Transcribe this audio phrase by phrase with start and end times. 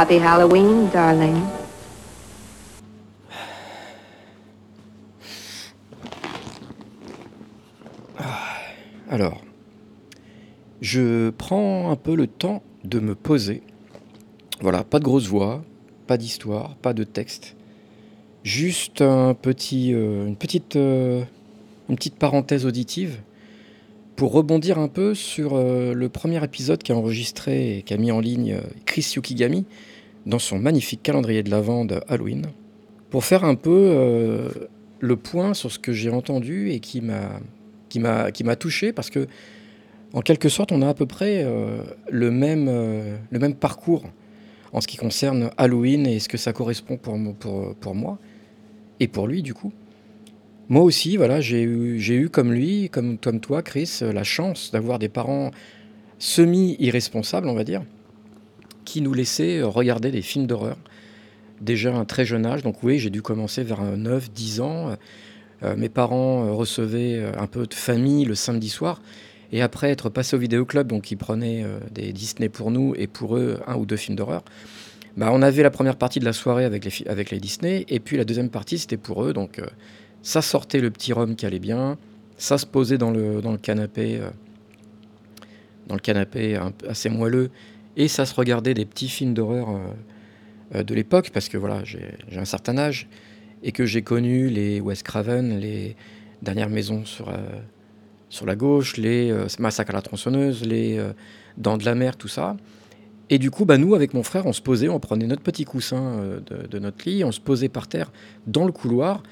[0.00, 1.34] Happy Halloween, darling.
[9.10, 9.42] Alors,
[10.80, 13.64] je prends un peu le temps de me poser.
[14.60, 15.64] Voilà, pas de grosse voix,
[16.06, 17.56] pas d'histoire, pas de texte.
[18.44, 20.32] Juste un petit, euh,
[20.76, 21.24] euh,
[21.88, 23.18] une petite parenthèse auditive
[24.18, 28.18] pour rebondir un peu sur euh, le premier épisode qu'a enregistré et qu'a mis en
[28.18, 29.64] ligne euh, Chris Yukigami
[30.26, 32.46] dans son magnifique calendrier de l'Avent de Halloween.
[33.10, 34.48] Pour faire un peu euh,
[34.98, 37.38] le point sur ce que j'ai entendu et qui m'a
[37.88, 39.28] qui m'a qui m'a touché parce que
[40.12, 41.46] en quelque sorte on a à peu près
[42.10, 42.66] le même
[43.30, 44.04] le même parcours
[44.72, 48.18] en ce qui concerne Halloween et ce que ça correspond pour pour pour moi
[48.98, 49.72] et pour lui du coup.
[50.70, 55.08] Moi aussi voilà, j'ai eu comme lui, comme toi Chris, euh, la chance d'avoir des
[55.08, 55.50] parents
[56.18, 57.82] semi irresponsables, on va dire,
[58.84, 60.76] qui nous laissaient euh, regarder des films d'horreur
[61.62, 62.62] déjà à un très jeune âge.
[62.62, 64.94] Donc oui, j'ai dû commencer vers 9 10 ans.
[65.62, 69.00] Euh, mes parents recevaient un peu de famille le samedi soir.
[69.50, 73.38] Et après être passé au vidéoclub, donc ils prenaient des Disney pour nous et pour
[73.38, 74.44] eux un ou deux films d'horreur.
[75.16, 76.84] Bah, on avait la première partie de la soirée avec
[77.30, 79.32] les, Disney, et puis la deuxième partie c'était pour eux.
[79.32, 79.58] Donc
[80.22, 81.98] ça sortait le petit rhum qui allait bien,
[82.38, 84.30] ça se posait dans le, dans le canapé, euh,
[85.86, 87.50] dans le canapé assez moelleux,
[87.96, 89.78] et ça se regardait des petits films d'horreur euh,
[90.76, 93.08] euh, de l'époque, parce que voilà, j'ai un certain âge,
[93.62, 95.96] et que j'ai connu les Wes Craven, les
[96.42, 97.32] Dernières Maisons sur,
[98.28, 101.04] sur la gauche, les Massacres à la tronçonneuse, les
[101.56, 102.56] Dents de la mer, tout ça.
[103.30, 105.64] Et du coup, bah, nous, avec mon frère, on se posait, on prenait notre petit
[105.64, 108.12] coussin de notre lit, on se posait par terre
[108.46, 109.24] dans le couloir,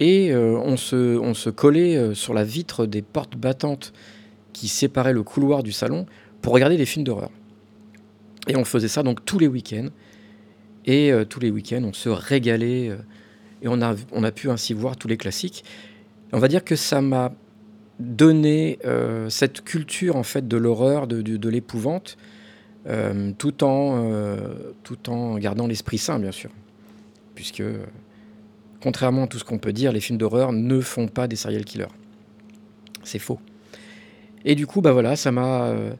[0.00, 3.92] et euh, on, se, on collait euh, sur la vitre des portes battantes
[4.52, 6.06] qui séparaient le couloir du salon
[6.42, 7.30] pour regarder des films d'horreur.
[8.48, 9.88] Et on faisait ça donc tous les week-ends.
[10.84, 12.90] Et euh, tous les week-ends, on se régalait.
[13.62, 15.64] et on a, pu ainsi voir tous les classiques.
[16.32, 17.32] On va dire que ça m'a
[18.00, 18.80] donné
[19.28, 22.18] cette culture en fait de l'horreur, de, l'épouvante,
[23.38, 24.12] tout, en,
[24.82, 26.50] tout en gardant l'esprit sain, bien sûr.
[27.36, 27.62] Puisque,
[28.84, 31.64] contrairement à tout ce qu'on peut dire, les films d'horreur ne font pas des serial
[31.64, 31.94] killers.
[33.02, 33.40] C'est faux.
[34.44, 35.64] Et du coup, bah ça m'a...
[35.68, 35.94] euh,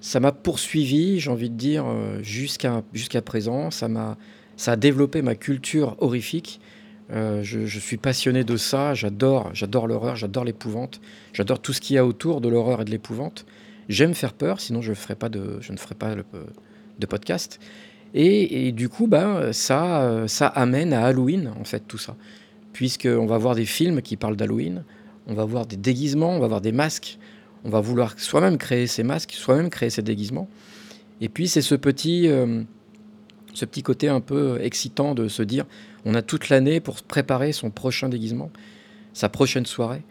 [0.00, 3.72] ça m'a poursuivi, j'ai envie de dire, euh, jusqu'à présent.
[3.72, 4.16] Ça m'a
[4.56, 6.60] ça a développé ma culture horrifique.
[7.10, 8.94] Euh, je, suis passionné de ça.
[8.94, 11.00] J'adore, j'adore l'horreur, j'adore l'épouvante,
[11.32, 13.44] j'adore tout ce qu'il y a autour de l'horreur et de l'épouvante.
[13.88, 17.58] J'aime faire peur, sinon je, ferai pas de, je ne ferai pas de podcast.
[18.16, 22.14] Et, du coup, ben, ça, euh, ça amène à Halloween, en fait, tout ça.
[22.72, 24.84] Puisqu'on va voir des films qui parlent d'Halloween,
[25.26, 27.18] on va voir des déguisements, on va voir des masques,
[27.64, 30.48] on va vouloir soi-même créer ces masques, soi-même créer ces déguisements.
[31.20, 32.62] Et puis, c'est ce petit, euh,
[33.52, 35.64] ce petit côté un peu excitant de se dire
[36.04, 38.50] on a toute l'année pour préparer son prochain déguisement,
[39.12, 40.02] sa prochaine soirée.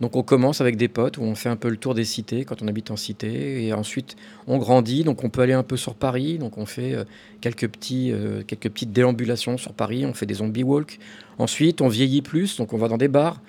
[0.00, 2.44] Donc on commence avec des potes où on fait un peu le tour des cités
[2.44, 4.16] quand on habite en cité et ensuite
[4.46, 5.02] on grandit.
[5.02, 6.38] Donc on peut aller un peu sur Paris.
[6.38, 7.04] Donc on fait euh,
[7.40, 10.06] quelques petits euh, quelques petites déambulations sur Paris.
[10.06, 10.98] On fait des zombie walk
[11.38, 12.56] ensuite on vieillit plus.
[12.58, 13.40] Donc on va dans des bars.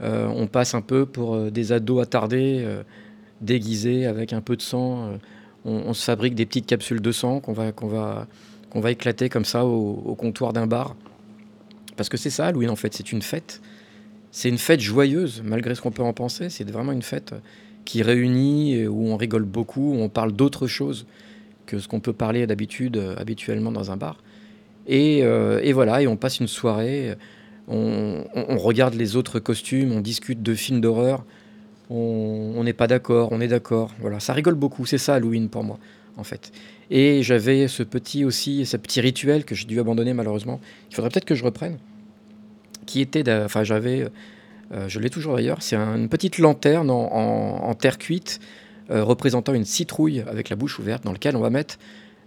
[0.00, 2.66] Euh, on passe un peu pour des ados attardés
[3.42, 5.18] déguisés avec un peu de sang.
[5.64, 8.26] On, se fabrique des petites capsules de sang qu'on va qu'on va
[8.70, 10.96] qu'on va éclater comme ça au, au comptoir d'un bar.
[11.96, 12.94] Parce que c'est ça Halloween en fait.
[12.94, 13.60] C'est une fête
[14.30, 16.50] c'est une fête joyeuse, malgré ce qu'on peut en penser.
[16.50, 17.34] C'est vraiment une fête
[17.84, 21.06] qui réunit, et où on rigole beaucoup, où on parle d'autre chose
[21.66, 24.18] que ce qu'on peut parler d'habitude, euh, habituellement dans un bar.
[24.86, 27.14] Et, euh, et voilà, et on passe une soirée,
[27.68, 31.24] on, on- regarde les autres costumes, on discute de films d'horreur,
[31.90, 33.94] on on n'est pas d'accord, on est d'accord.
[34.00, 35.78] Voilà, ça rigole beaucoup, c'est ça Halloween pour moi,
[36.16, 36.52] en fait.
[36.90, 40.60] Et j'avais ce petit aussi, ce petit rituel que j'ai dû abandonner malheureusement.
[40.90, 41.76] Il faudrait peut-être que je reprenne
[42.88, 44.08] qui était, enfin j'avais,
[44.72, 48.40] euh, je l'ai toujours d'ailleurs, c'est un- une petite lanterne en, terre cuite
[48.90, 51.78] euh, représentant une citrouille avec la bouche ouverte dans lequel on va mettre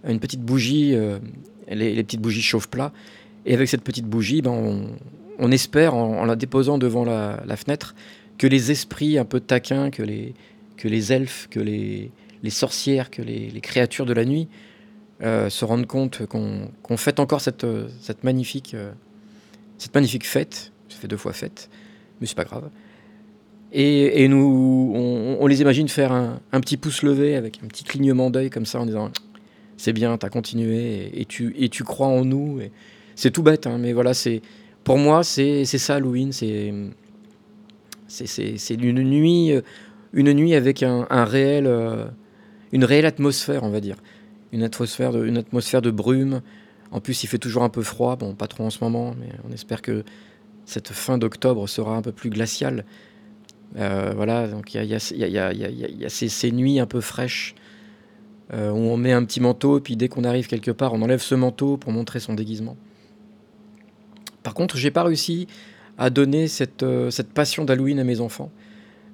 [0.08, 1.18] une petite bougie, euh,
[1.68, 2.92] les, petites bougies chauffe-plat,
[3.44, 4.86] et avec cette petite bougie, ben,
[5.38, 7.96] on, espère en, la déposant devant la, fenêtre
[8.38, 10.34] que les esprits un peu taquins, que les,
[10.76, 12.10] que les elfes, que les,
[12.50, 14.46] sorcières, que les, créatures de la nuit
[15.22, 17.88] euh, se rendent compte qu'on qu'on fête encore cette, euh,
[18.22, 18.92] magnifique, euh,
[19.82, 20.72] cette magnifique fête.
[20.88, 21.68] Ça fait deux fois fête,
[22.20, 22.68] mais c'est pas grave.
[23.72, 24.92] Et, nous,
[25.40, 28.78] on, les imagine faire un, petit pouce levé avec un petit clignement d'œil comme ça
[28.78, 29.10] en disant
[29.78, 32.60] c'est bien, t'as continué et, tu, et tu crois en nous.
[33.16, 34.42] C'est tout bête, hein, mais voilà, c'est
[34.84, 36.32] pour moi, c'est ça Halloween.
[36.32, 36.72] C'est
[38.08, 39.52] c'est une nuit,
[40.12, 42.04] une nuit avec un, un réel, euh,
[42.72, 43.96] une réelle atmosphère, on va dire.
[44.52, 46.42] Une atmosphère, de, une atmosphère de brume.
[46.92, 48.16] En plus, il fait toujours un peu froid.
[48.16, 50.04] Bon, pas trop en ce moment, mais on espère que
[50.66, 52.84] cette fin d'octobre sera un peu plus glaciale.
[53.76, 57.54] Euh, voilà, donc il y a, ces, nuits un peu fraîches
[58.52, 61.22] euh, où on met un petit manteau, puis dès qu'on arrive quelque part, on enlève
[61.22, 62.76] ce manteau pour montrer son déguisement.
[64.42, 65.46] Par contre, j'ai pas réussi
[65.96, 68.50] à donner cette, euh, cette passion d'Halloween à mes enfants,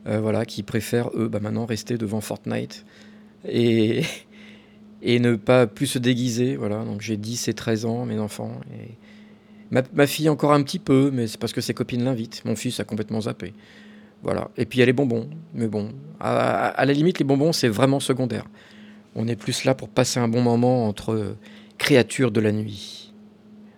[0.07, 2.87] voilà, qui préfèrent eux bah, maintenant rester devant Fortnite
[3.47, 4.05] et,
[5.03, 6.57] et ne pas plus se déguiser.
[6.57, 8.53] Voilà, donc j'ai 10 et 13 ans, mes enfants.
[9.71, 12.43] Ma, fille encore un petit peu, mais c'est parce que ses copines l'invitent.
[12.45, 13.53] Mon fils a complètement zappé.
[14.23, 14.51] Voilà.
[14.57, 15.29] Et puis il y a les bonbons.
[15.55, 15.91] Mais bon,
[16.21, 18.45] à, à la limite, les bonbons, c'est vraiment secondaire.
[19.15, 21.37] On est plus là pour passer un bon moment entre
[21.77, 23.13] créatures de la nuit.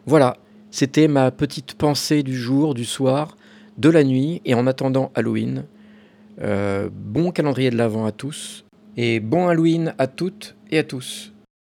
[0.07, 0.37] Voilà.
[0.71, 3.37] C'était ma petite pensée du jour, du soir,
[3.79, 5.65] de la nuit, et en attendant Halloween,
[6.41, 8.65] euh, bon calendrier de l'Avent à tous,
[8.97, 11.33] et bon Halloween à toutes et à tous.